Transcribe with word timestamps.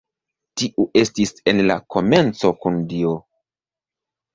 Tiu 0.61 0.85
estis 1.01 1.35
en 1.53 1.63
la 1.73 1.77
komenco 1.97 2.55
kun 2.65 2.85
Dio. 2.99 3.17